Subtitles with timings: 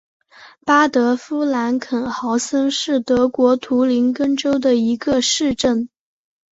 [0.65, 5.89] 巴德夫兰肯豪森是德国图林根州的一个市镇。